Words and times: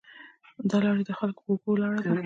دا 0.69 0.77
لړۍ 0.85 1.03
د 1.07 1.11
خلکو 1.19 1.41
په 1.43 1.47
اوږو 1.51 1.67
ولاړه 1.73 1.99
ده. 2.03 2.11